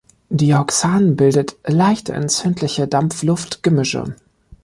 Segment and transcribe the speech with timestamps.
[0.31, 4.15] Dioxan bildet leicht entzündliche Dampf-Luft-Gemische.